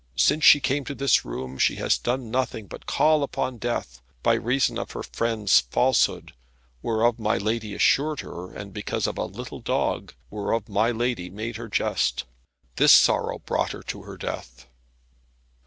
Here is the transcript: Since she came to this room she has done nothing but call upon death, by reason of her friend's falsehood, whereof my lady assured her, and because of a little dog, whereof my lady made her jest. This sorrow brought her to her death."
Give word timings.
Since 0.15 0.43
she 0.45 0.59
came 0.59 0.83
to 0.85 0.95
this 0.95 1.23
room 1.23 1.59
she 1.59 1.75
has 1.75 1.99
done 1.99 2.31
nothing 2.31 2.65
but 2.65 2.87
call 2.87 3.21
upon 3.21 3.59
death, 3.59 4.01
by 4.23 4.33
reason 4.33 4.79
of 4.79 4.93
her 4.93 5.03
friend's 5.03 5.59
falsehood, 5.59 6.33
whereof 6.81 7.19
my 7.19 7.37
lady 7.37 7.75
assured 7.75 8.21
her, 8.21 8.51
and 8.51 8.73
because 8.73 9.05
of 9.05 9.19
a 9.19 9.25
little 9.25 9.59
dog, 9.59 10.15
whereof 10.31 10.67
my 10.67 10.89
lady 10.89 11.29
made 11.29 11.57
her 11.57 11.67
jest. 11.67 12.23
This 12.77 12.91
sorrow 12.91 13.37
brought 13.45 13.73
her 13.73 13.83
to 13.83 14.01
her 14.01 14.17
death." 14.17 14.65